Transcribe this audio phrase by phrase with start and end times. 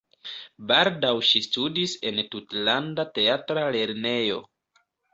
[0.71, 4.45] Baldaŭ ŝi studis en Tutlanda Teatra Lernejo.